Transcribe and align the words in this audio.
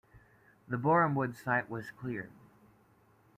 The 0.67 0.77
Borehamwood 0.77 1.35
site 1.35 1.69
was 1.69 1.91
cleared. 1.91 2.31